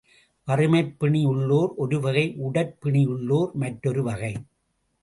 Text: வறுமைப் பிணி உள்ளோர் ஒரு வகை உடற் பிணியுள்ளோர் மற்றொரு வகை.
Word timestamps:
வறுமைப் 0.47 0.99
பிணி 0.99 1.21
உள்ளோர் 1.25 1.75
ஒரு 1.75 1.99
வகை 1.99 2.33
உடற் 2.37 2.77
பிணியுள்ளோர் 2.85 3.51
மற்றொரு 3.53 4.03
வகை. 4.03 4.33